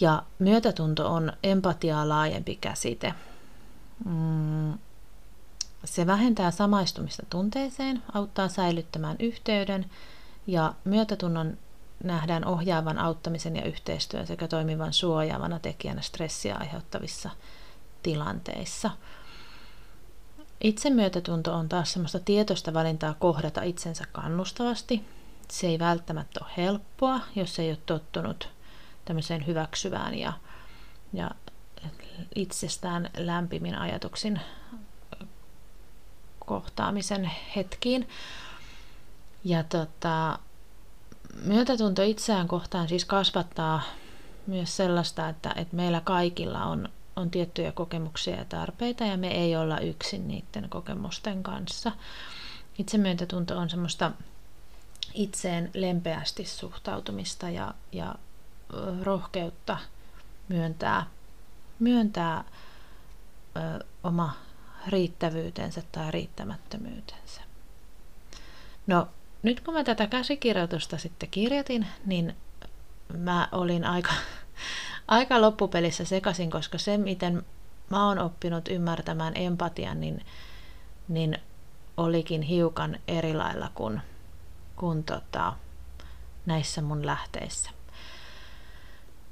[0.00, 3.14] Ja myötätunto on empatiaa laajempi käsite.
[4.04, 4.78] Mm,
[5.94, 9.90] se vähentää samaistumista tunteeseen, auttaa säilyttämään yhteyden
[10.46, 11.58] ja myötätunnon
[12.04, 17.30] nähdään ohjaavan auttamisen ja yhteistyön sekä toimivan suojaavana tekijänä stressiä aiheuttavissa
[18.02, 18.90] tilanteissa.
[20.60, 25.04] Itsemyötätunto on taas semmoista tietoista valintaa kohdata itsensä kannustavasti.
[25.50, 28.48] Se ei välttämättä ole helppoa, jos ei ole tottunut
[29.04, 30.32] tämmöiseen hyväksyvään ja,
[31.12, 31.30] ja
[32.34, 34.40] itsestään lämpimin ajatuksin
[36.48, 38.08] kohtaamisen hetkiin.
[39.44, 40.38] Ja tota,
[41.44, 43.82] myötätunto itseään kohtaan siis kasvattaa
[44.46, 49.56] myös sellaista, että, että meillä kaikilla on, on tiettyjä kokemuksia ja tarpeita ja me ei
[49.56, 51.92] olla yksin niiden kokemusten kanssa.
[52.78, 54.12] Itsemyötätunto on semmoista
[55.14, 58.14] itseen lempeästi suhtautumista ja, ja
[59.02, 59.78] rohkeutta
[60.48, 61.06] myöntää,
[61.78, 62.44] myöntää
[63.56, 64.32] ö, oma
[64.88, 67.40] riittävyytensä tai riittämättömyytensä.
[68.86, 69.08] No,
[69.42, 72.36] nyt kun mä tätä käsikirjoitusta sitten kirjoitin, niin
[73.18, 74.12] mä olin aika,
[75.08, 77.42] aika loppupelissä sekasin, koska se, miten
[77.90, 80.24] mä oon oppinut ymmärtämään empatian, niin,
[81.08, 81.38] niin
[81.96, 84.00] olikin hiukan eri lailla kuin,
[84.76, 85.52] kuin tota,
[86.46, 87.70] näissä mun lähteissä.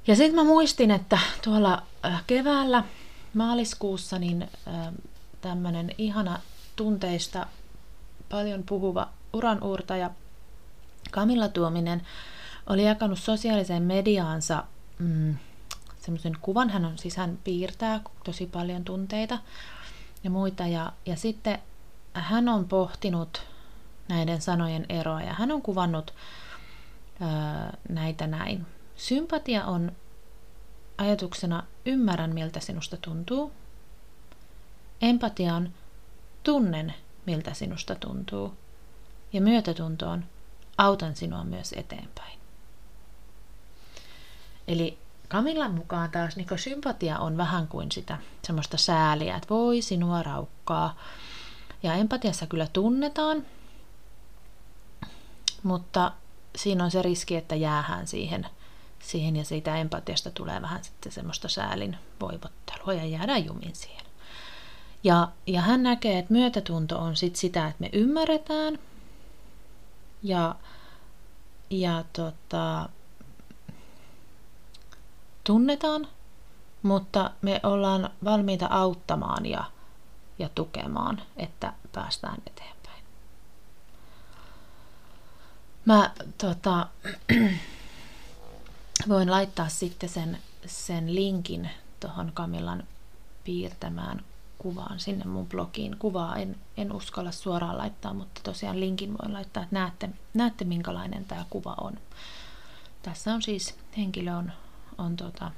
[0.07, 2.83] Ja sitten mä muistin, että tuolla äh, keväällä
[3.33, 4.93] maaliskuussa niin äh,
[5.41, 6.39] tämmöinen ihana
[6.75, 7.47] tunteista
[8.29, 10.09] paljon puhuva uranuurtaja
[11.11, 12.01] Kamilla Tuominen
[12.67, 14.63] oli jakanut sosiaaliseen mediaansa
[14.99, 15.35] mm,
[15.99, 16.69] semmoisen kuvan.
[16.69, 19.39] Hän on, siis hän piirtää tosi paljon tunteita
[20.23, 20.67] ja muita.
[20.67, 21.59] Ja, ja sitten
[22.13, 23.41] hän on pohtinut
[24.07, 26.13] näiden sanojen eroa ja hän on kuvannut
[27.21, 28.65] ää, näitä näin.
[28.95, 29.91] Sympatia on
[30.97, 33.51] ajatuksena ymmärrän, miltä sinusta tuntuu.
[35.01, 35.73] Empatia on
[36.43, 36.93] tunnen,
[37.25, 38.53] miltä sinusta tuntuu.
[39.33, 40.25] Ja myötätuntoon
[40.77, 42.39] autan sinua myös eteenpäin.
[44.67, 50.23] Eli Kamillan mukaan taas niin sympatia on vähän kuin sitä semmoista sääliä, että voi sinua
[50.23, 50.97] raukkaa.
[51.83, 53.45] Ja empatiassa kyllä tunnetaan,
[55.63, 56.11] mutta
[56.55, 58.47] siinä on se riski, että jäähän siihen,
[58.99, 64.06] siihen ja siitä empatiasta tulee vähän sitten semmoista säälin voivottelua ja jäädään jumin siihen.
[65.07, 68.79] Ja, ja hän näkee, että myötätunto on sit sitä, että me ymmärretään
[70.23, 70.55] ja,
[71.69, 72.89] ja tota,
[75.43, 76.07] tunnetaan,
[76.83, 79.63] mutta me ollaan valmiita auttamaan ja,
[80.39, 83.03] ja tukemaan, että päästään eteenpäin.
[85.85, 86.87] Mä tota,
[89.09, 92.83] voin laittaa sitten sen, sen linkin tuohon Kamillan
[93.43, 94.25] piirtämään
[94.57, 95.95] kuvaan sinne mun blogiin.
[95.99, 101.25] Kuvaa en, en uskalla suoraan laittaa, mutta tosiaan linkin voin laittaa, että näette, näette minkälainen
[101.25, 101.97] tämä kuva on.
[103.01, 104.51] Tässä on siis henkilö on,
[104.97, 105.51] on tuota,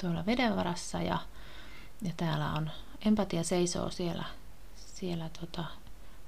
[0.00, 1.18] tuolla veden varassa ja,
[2.02, 2.70] ja täällä on
[3.06, 4.24] empatia seisoo siellä,
[4.76, 5.64] siellä tota,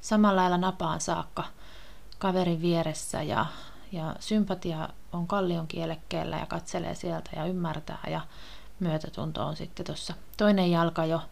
[0.01, 1.44] samalla lailla napaan saakka
[2.18, 3.47] kaverin vieressä ja,
[3.92, 8.20] ja sympatia on kallion kielekkeellä ja katselee sieltä ja ymmärtää ja
[8.81, 11.23] myötätunto on sitten tuossa toinen jalka jo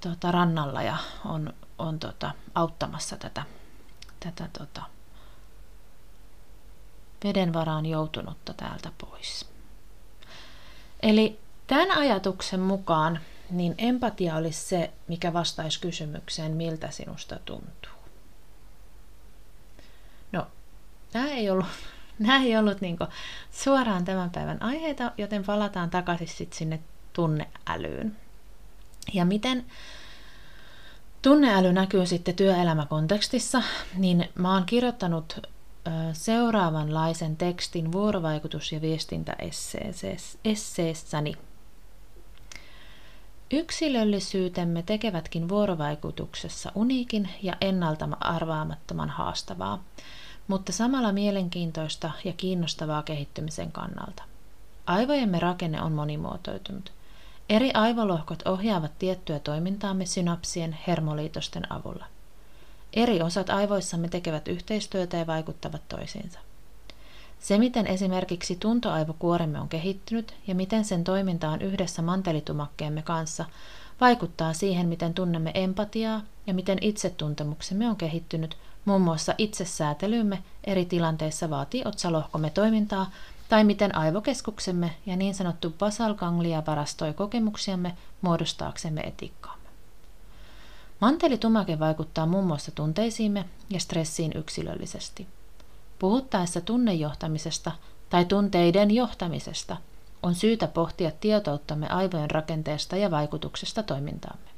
[0.00, 3.42] tota, rannalla ja on, on tota, auttamassa tätä,
[4.20, 4.82] tätä tota,
[7.24, 9.46] veden varaan joutunutta täältä pois.
[11.02, 17.92] Eli tämän ajatuksen mukaan niin empatia olisi se, mikä vastaisi kysymykseen, miltä sinusta tuntuu.
[20.32, 20.46] No,
[21.14, 21.66] nämä ei ollut,
[22.18, 22.98] nämä ei ollut niin
[23.50, 26.80] suoraan tämän päivän aiheita, joten palataan takaisin sit sinne
[27.12, 28.16] tunneälyyn.
[29.12, 29.66] Ja miten
[31.22, 33.62] tunneäly näkyy sitten työelämäkontekstissa,
[33.96, 35.40] niin mä oon kirjoittanut
[36.12, 41.36] seuraavanlaisen tekstin vuorovaikutus- ja viestintäesseessäni.
[43.50, 49.84] Yksilöllisyytemme tekevätkin vuorovaikutuksessa uniikin ja ennalta arvaamattoman haastavaa,
[50.48, 54.22] mutta samalla mielenkiintoista ja kiinnostavaa kehittymisen kannalta.
[54.86, 56.92] Aivojemme rakenne on monimuotoitunut.
[57.48, 62.04] Eri aivolohkot ohjaavat tiettyä toimintaamme synapsien hermoliitosten avulla.
[62.92, 66.38] Eri osat aivoissamme tekevät yhteistyötä ja vaikuttavat toisiinsa.
[67.38, 73.44] Se, miten esimerkiksi tuntoaivokuoremme on kehittynyt ja miten sen toiminta on yhdessä mantelitumakkeemme kanssa,
[74.00, 81.50] vaikuttaa siihen, miten tunnemme empatiaa ja miten itsetuntemuksemme on kehittynyt, muun muassa itsesäätelymme eri tilanteissa
[81.50, 83.10] vaatii otsalohkomme toimintaa
[83.48, 89.68] tai miten aivokeskuksemme ja niin sanottu basal ganglia varastoi kokemuksiamme muodostaaksemme etiikkaamme.
[91.00, 95.26] Mantelitumake vaikuttaa muun muassa tunteisiimme ja stressiin yksilöllisesti.
[95.98, 97.72] Puhuttaessa tunnejohtamisesta
[98.10, 99.76] tai tunteiden johtamisesta
[100.22, 104.48] on syytä pohtia tietouttamme aivojen rakenteesta ja vaikutuksesta toimintaamme.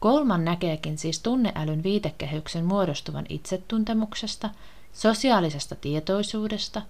[0.00, 4.50] Kolman näkeekin siis tunneälyn viitekehyksen muodostuvan itsetuntemuksesta,
[4.92, 6.82] sosiaalisesta tietoisuudesta,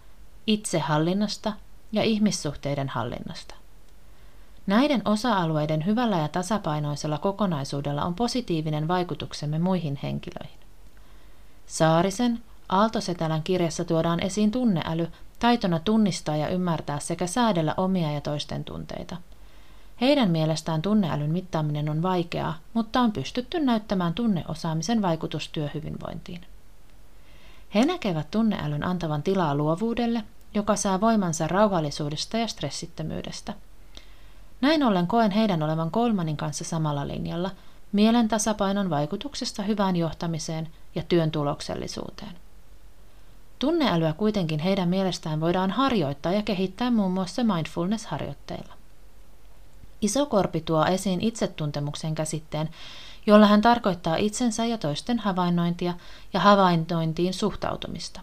[0.47, 1.53] itsehallinnasta
[1.93, 3.55] ja ihmissuhteiden hallinnasta.
[4.67, 10.59] Näiden osa-alueiden hyvällä ja tasapainoisella kokonaisuudella on positiivinen vaikutuksemme muihin henkilöihin.
[11.67, 18.65] Saarisen Aaltosetälän kirjassa tuodaan esiin tunneäly taitona tunnistaa ja ymmärtää sekä säädellä omia ja toisten
[18.65, 19.17] tunteita.
[20.01, 26.41] Heidän mielestään tunneälyn mittaaminen on vaikeaa, mutta on pystytty näyttämään tunneosaamisen vaikutus työhyvinvointiin.
[27.75, 30.25] He näkevät tunneälyn antavan tilaa luovuudelle,
[30.55, 33.55] joka saa voimansa rauhallisuudesta ja stressittömyydestä.
[34.61, 37.51] Näin ollen koen heidän olevan Kolmanin kanssa samalla linjalla
[37.93, 42.33] mielen tasapainon vaikutuksesta hyvään johtamiseen ja työn tuloksellisuuteen.
[43.59, 48.75] Tunneälyä kuitenkin heidän mielestään voidaan harjoittaa ja kehittää muun muassa mindfulness-harjoitteilla.
[50.01, 52.71] Isokorpi tuo esiin itsetuntemuksen käsitteen,
[53.27, 55.95] jolla hän tarkoittaa itsensä ja toisten havainnointia
[56.33, 58.21] ja havainnointiin suhtautumista.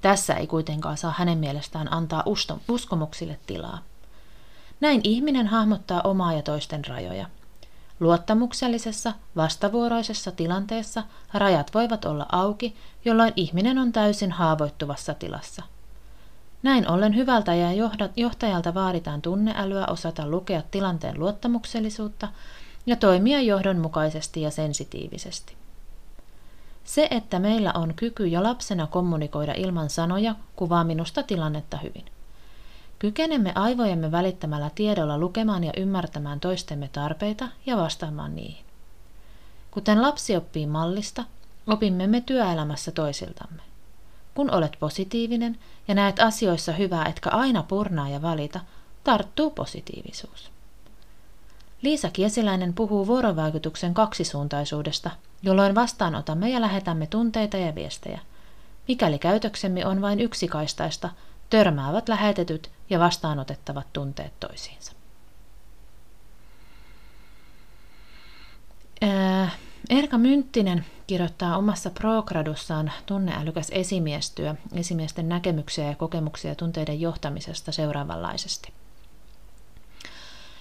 [0.00, 2.22] Tässä ei kuitenkaan saa hänen mielestään antaa
[2.68, 3.78] uskomuksille tilaa.
[4.80, 7.26] Näin ihminen hahmottaa omaa ja toisten rajoja–
[8.00, 11.02] Luottamuksellisessa, vastavuoroisessa tilanteessa
[11.34, 15.62] rajat voivat olla auki, jolloin ihminen on täysin haavoittuvassa tilassa.
[16.62, 22.28] Näin ollen hyvältä ja johtajalta vaaditaan tunneälyä osata lukea tilanteen luottamuksellisuutta
[22.86, 25.57] ja toimia johdonmukaisesti ja sensitiivisesti.
[26.88, 32.04] Se, että meillä on kyky jo lapsena kommunikoida ilman sanoja, kuvaa minusta tilannetta hyvin.
[32.98, 38.64] Kykenemme aivojemme välittämällä tiedolla lukemaan ja ymmärtämään toistemme tarpeita ja vastaamaan niihin.
[39.70, 41.24] Kuten lapsi oppii mallista,
[41.66, 43.62] opimme me työelämässä toisiltamme.
[44.34, 45.58] Kun olet positiivinen
[45.88, 48.60] ja näet asioissa hyvää, etkä aina purnaa ja valita,
[49.04, 50.50] tarttuu positiivisuus.
[51.82, 55.10] Liisa Kiesiläinen puhuu vuorovaikutuksen kaksisuuntaisuudesta,
[55.42, 58.20] jolloin vastaanotamme ja lähetämme tunteita ja viestejä.
[58.88, 61.10] Mikäli käytöksemme on vain yksikaistaista,
[61.50, 64.92] törmäävät lähetetyt ja vastaanotettavat tunteet toisiinsa.
[69.90, 78.72] Erka Mynttinen kirjoittaa omassa progradussaan tunneälykäs esimiestyö esimiesten näkemyksiä ja kokemuksia tunteiden johtamisesta seuraavanlaisesti.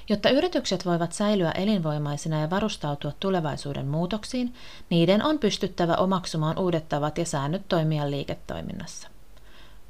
[0.10, 4.53] Jotta yritykset voivat säilyä elinvoimaisina ja varustautua tulevaisuuden muutoksiin,
[4.89, 9.08] niiden on pystyttävä omaksumaan uudet tavat ja säännöt toimia liiketoiminnassa.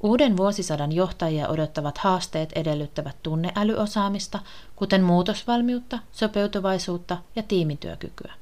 [0.00, 4.38] Uuden vuosisadan johtajia odottavat haasteet edellyttävät tunneälyosaamista,
[4.76, 8.34] kuten muutosvalmiutta, sopeutuvaisuutta ja tiimityökykyä.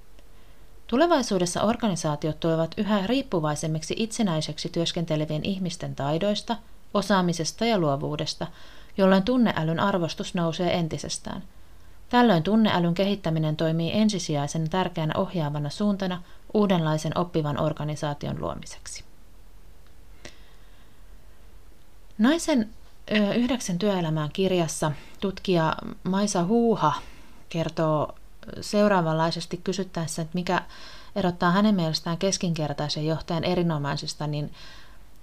[0.87, 6.57] Tulevaisuudessa organisaatiot tulevat yhä riippuvaisemmiksi itsenäiseksi työskentelevien ihmisten taidoista,
[6.95, 8.47] osaamisesta ja luovuudesta,
[8.97, 11.43] jolloin tunneälyn arvostus nousee entisestään.
[12.09, 16.23] Tällöin tunneälyn kehittäminen toimii ensisijaisen tärkeänä ohjaavana suuntana
[16.55, 19.05] uudenlaisen oppivan organisaation luomiseksi.
[22.19, 22.69] Naisen
[23.37, 26.93] yhdeksän työelämään kirjassa tutkija Maisa Huuha
[27.49, 28.15] kertoo
[28.61, 30.63] seuraavanlaisesti kysyttäessä, että mikä
[31.17, 34.53] erottaa hänen mielestään keskinkertaisen johtajan erinomaisista, niin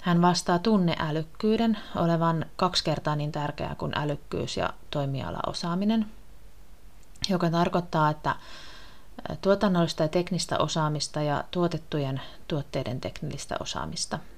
[0.01, 6.05] hän vastaa tunneälykkyyden olevan kaksi kertaa niin tärkeää kuin älykkyys ja toimialaosaaminen,
[7.29, 8.35] joka tarkoittaa, että
[9.41, 14.19] tuotannollista ja teknistä osaamista ja tuotettujen tuotteiden teknistä osaamista–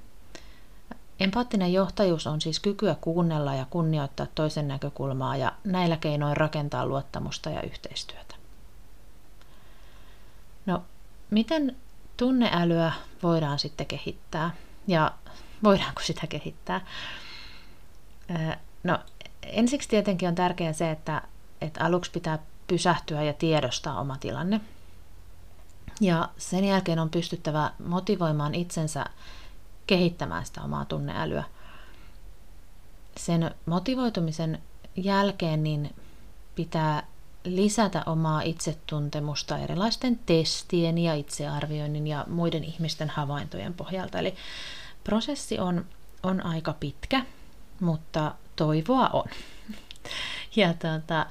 [1.20, 7.50] Empaattinen johtajuus on siis kykyä kuunnella ja kunnioittaa toisen näkökulmaa ja näillä keinoin rakentaa luottamusta
[7.50, 8.36] ja yhteistyötä.
[10.66, 10.84] No,
[11.30, 11.76] miten
[12.18, 12.92] tunneälyä
[13.24, 14.52] voidaan sitten kehittää
[14.88, 15.12] ja
[15.64, 16.82] voidaanko sitä kehittää?
[18.84, 19.00] No,
[19.44, 21.22] ensiksi tietenkin on tärkeää se, että,
[21.62, 24.62] että aluksi pitää pysähtyä ja tiedostaa oma tilanne.
[26.02, 29.06] Ja sen jälkeen on pystyttävä motivoimaan itsensä
[29.88, 31.44] kehittämään sitä omaa tunneälyä.
[33.18, 34.62] Sen motivoitumisen
[34.96, 35.96] jälkeen niin
[36.56, 37.08] pitää
[37.44, 44.20] lisätä omaa itsetuntemusta erilaisten testien ja itsearvioinnin ja muiden ihmisten havaintojen pohjalta.
[44.20, 44.36] Eli
[45.04, 45.86] prosessi on,
[46.24, 47.26] on aika pitkä,
[47.80, 49.26] mutta toivoa on.
[50.56, 51.26] Ja tuota,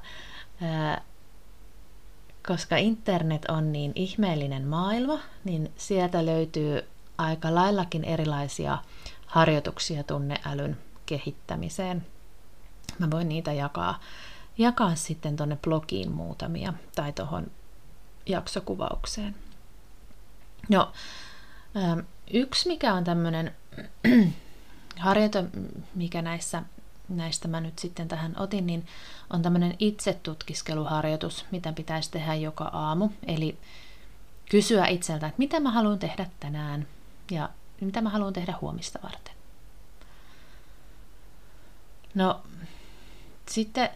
[0.61, 1.01] ää,
[2.47, 6.81] koska internet on niin ihmeellinen maailma, niin sieltä löytyy
[7.17, 8.77] aika laillakin erilaisia
[9.25, 12.05] harjoituksia tunneälyn kehittämiseen.
[12.99, 13.99] Mä voin niitä jakaa,
[14.57, 17.51] jakaa sitten tuonne blogiin muutamia tai tuohon
[18.25, 19.35] jaksokuvaukseen.
[20.69, 20.91] No,
[22.33, 23.55] yksi mikä on tämmöinen
[24.99, 25.43] harjoite,
[25.95, 26.63] mikä näissä,
[27.09, 28.87] näistä mä nyt sitten tähän otin, niin
[29.29, 33.09] on tämmöinen itsetutkiskeluharjoitus, mitä pitäisi tehdä joka aamu.
[33.27, 33.57] Eli
[34.49, 36.87] kysyä itseltä, että mitä mä haluan tehdä tänään
[37.31, 37.49] ja
[37.81, 39.35] mitä mä haluan tehdä huomista varten.
[42.15, 42.41] No,
[43.49, 43.89] sitten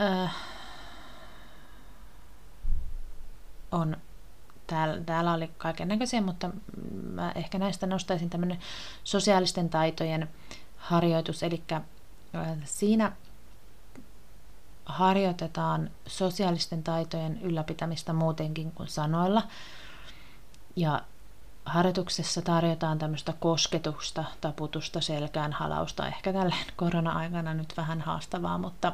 [0.00, 0.34] äh,
[3.72, 3.96] on,
[4.66, 6.50] täällä, täällä oli kaiken näköisiä, mutta
[7.12, 8.58] mä ehkä näistä nostaisin tämmöinen
[9.04, 10.28] sosiaalisten taitojen
[10.76, 11.62] harjoitus, eli
[12.64, 13.12] siinä
[14.86, 19.42] harjoitetaan sosiaalisten taitojen ylläpitämistä muutenkin kuin sanoilla.
[20.76, 21.02] Ja
[21.64, 26.06] harjoituksessa tarjotaan tämmöistä kosketusta, taputusta, selkään halausta.
[26.06, 28.92] Ehkä tällä korona-aikana nyt vähän haastavaa, mutta,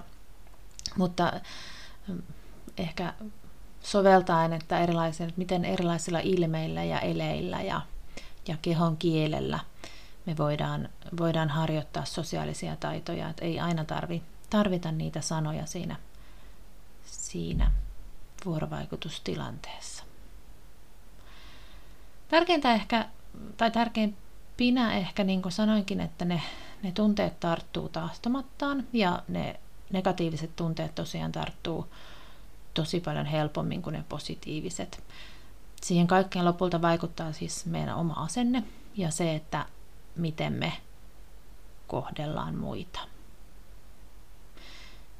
[0.97, 1.33] mutta
[2.79, 3.15] ehkä
[3.83, 7.81] soveltaen, että erilaisilla, miten erilaisilla ilmeillä ja eleillä ja,
[8.49, 9.59] ja kehon kielellä
[10.31, 15.97] me voidaan, voidaan harjoittaa sosiaalisia taitoja, että ei aina tarvi, tarvita niitä sanoja siinä,
[17.05, 17.71] siinä
[18.45, 20.05] vuorovaikutustilanteessa.
[22.29, 23.09] Tärkeintä ehkä,
[23.57, 26.43] tai tärkeimpinä ehkä, niin kuin sanoinkin, että ne,
[26.83, 29.61] ne tunteet tarttuu tahtomattaan ja ne
[29.93, 31.87] negatiiviset tunteet tosiaan tarttuu
[32.75, 35.03] tosi paljon helpommin kuin ne positiiviset.
[35.83, 38.65] Siihen kaikkeen lopulta vaikuttaa siis meidän oma asenne
[38.97, 39.67] ja se, että
[40.17, 40.73] miten me
[41.87, 43.01] kohdellaan muita.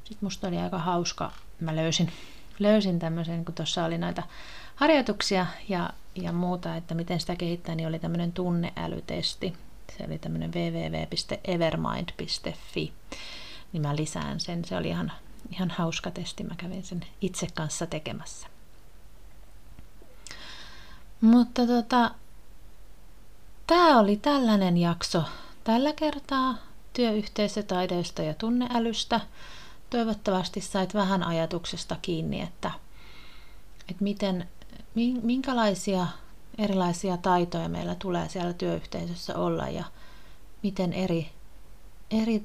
[0.05, 2.13] Sitten musta oli aika hauska, mä löysin,
[2.59, 4.23] löysin tämmöisen, kun tuossa oli näitä
[4.75, 9.57] harjoituksia ja, ja muuta, että miten sitä kehittää, niin oli tämmöinen tunneälytesti.
[9.99, 12.93] Se oli tämmöinen www.evermind.fi.
[13.73, 14.65] Niin mä lisään sen.
[14.65, 15.13] Se oli ihan,
[15.51, 16.45] ihan hauska testi.
[16.45, 18.47] Mä kävin sen itse kanssa tekemässä.
[21.21, 22.11] Mutta tota,
[23.71, 25.23] tämä oli tällainen jakso
[25.65, 26.55] tällä kertaa
[26.93, 29.21] työyhteisötaidoista ja tunneälystä.
[29.91, 32.71] Toivottavasti sait vähän ajatuksesta kiinni, että,
[33.89, 34.49] että miten
[35.23, 36.07] minkälaisia
[36.59, 39.85] erilaisia taitoja meillä tulee siellä työyhteisössä olla ja
[40.63, 41.31] miten eri,
[42.11, 42.45] eri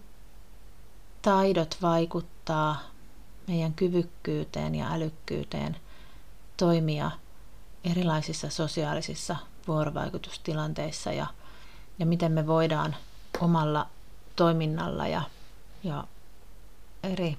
[1.22, 2.82] taidot vaikuttaa
[3.48, 5.78] meidän kyvykkyyteen ja älykkyyteen
[6.58, 7.12] toimia
[7.84, 9.36] erilaisissa sosiaalisissa
[9.68, 11.28] vuorovaikutustilanteissa ja,
[12.00, 12.96] ja miten me voidaan
[13.40, 13.88] omalla
[14.36, 15.22] toiminnalla ja,
[15.84, 16.04] ja
[17.04, 17.38] eri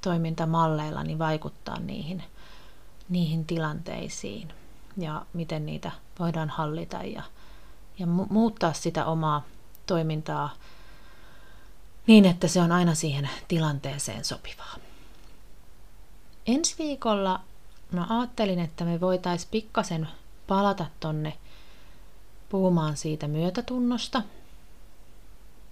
[0.00, 2.22] toimintamalleilla niin vaikuttaa niihin–
[3.08, 4.52] niihin tilanteisiin
[4.96, 7.22] ja miten niitä voidaan hallita ja,
[7.98, 9.44] ja mu- muuttaa sitä omaa
[9.86, 10.50] toimintaa
[12.06, 14.76] niin, että se on aina siihen tilanteeseen sopivaa.
[16.46, 17.40] Ensi viikolla
[17.92, 20.08] mä ajattelin, että me voitaisiin pikkasen
[20.46, 21.38] palata tonne
[22.48, 24.22] puhumaan siitä myötätunnosta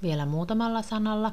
[0.03, 1.33] vielä muutamalla sanalla.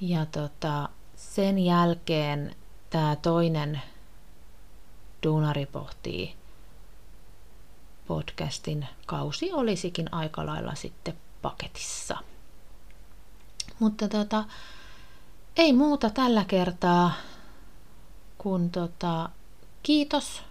[0.00, 2.56] Ja tota, sen jälkeen
[2.90, 3.82] tämä toinen
[5.22, 6.34] Duunari pohtii
[8.06, 12.16] podcastin kausi olisikin aika lailla sitten paketissa.
[13.78, 14.44] Mutta tota,
[15.56, 17.12] ei muuta tällä kertaa
[18.38, 19.28] kun tota,
[19.82, 20.42] kiitos,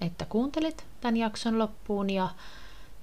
[0.00, 2.28] että kuuntelit tämän jakson loppuun ja,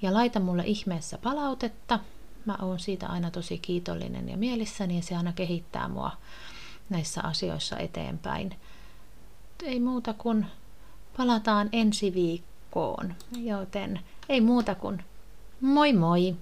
[0.02, 2.00] ja laita mulle ihmeessä palautetta.
[2.46, 6.12] Mä oon siitä aina tosi kiitollinen ja mielissäni ja se aina kehittää mua
[6.90, 8.56] näissä asioissa eteenpäin.
[9.64, 10.46] Ei muuta kuin
[11.18, 14.00] palataan ensi viikkoon, joten
[14.30, 15.04] ei muuta kuin
[15.62, 16.36] moi moi!